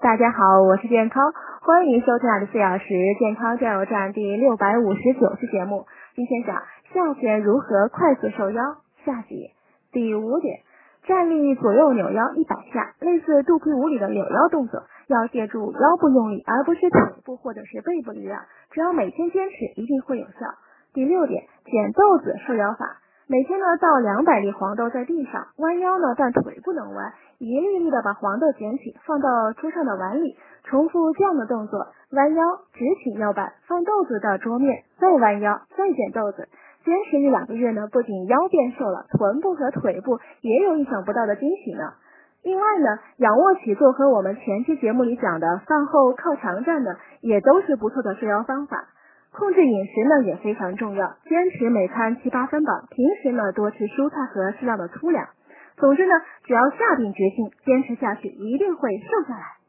[0.00, 1.30] 大家好，我是健康，
[1.60, 2.86] 欢迎收听二十四小时
[3.18, 5.84] 健康加油站第六百五十九期节目。
[6.14, 6.62] 今天讲
[6.94, 8.62] 夏天如何快速瘦腰
[9.04, 9.50] 下集
[9.92, 10.60] 第五点，
[11.06, 18.40] 站立左右扭腰一百下，类似肚皮舞里的扭腰动作，要借助腰部用力，而不是腿部或者是背部力量。
[18.70, 20.32] 只要每天坚持，一定会有效。
[20.94, 22.86] 第六点，捡豆子瘦腰法。
[23.30, 36.48] 每天呢倒两百粒黄豆在地上，弯腰呢但腿不能弯，一粒粒的把黄豆捡起放到桌上的碗里，重复这样的动作：弯腰，直起腰板，放豆子到桌面，再弯腰，再捡豆子。
[36.84, 41.92] 坚持一两个月呢，不仅腰变瘦了，臀部和腿部也有意想不到的惊喜呢。
[42.42, 48.88] 另外呢，仰卧起坐和我们前期节目里讲的饭后靠墙站呢，也都是不错的瘦腰方法。
[49.32, 55.28] 控制饮食呢也非常重要，坚持每餐七八分饱，平时呢多吃蔬菜和适量的粗粮。
[55.76, 56.12] 总之呢，
[56.44, 59.59] 只要下定决心，坚持下去，一定会瘦下来。